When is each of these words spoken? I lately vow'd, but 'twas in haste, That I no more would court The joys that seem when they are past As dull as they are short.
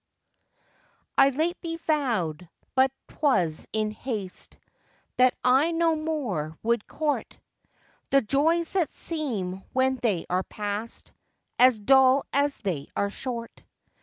I 1.15 1.29
lately 1.29 1.75
vow'd, 1.77 2.49
but 2.73 2.91
'twas 3.07 3.67
in 3.71 3.91
haste, 3.91 4.57
That 5.17 5.35
I 5.43 5.69
no 5.73 5.95
more 5.95 6.57
would 6.63 6.87
court 6.87 7.37
The 8.09 8.23
joys 8.23 8.73
that 8.73 8.89
seem 8.89 9.61
when 9.73 9.97
they 9.97 10.25
are 10.27 10.41
past 10.41 11.11
As 11.59 11.79
dull 11.79 12.25
as 12.33 12.57
they 12.61 12.87
are 12.95 13.11
short. 13.11 13.61